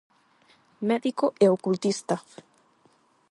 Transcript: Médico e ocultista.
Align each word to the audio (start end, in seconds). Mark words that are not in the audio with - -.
Médico 0.89 1.25
e 1.43 1.45
ocultista. 1.55 2.15